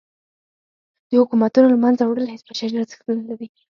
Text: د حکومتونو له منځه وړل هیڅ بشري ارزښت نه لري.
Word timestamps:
د 1.09 1.11
حکومتونو 1.21 1.67
له 1.73 1.77
منځه 1.83 2.03
وړل 2.05 2.27
هیڅ 2.33 2.41
بشري 2.49 2.75
ارزښت 2.79 3.05
نه 3.17 3.23
لري. 3.29 3.47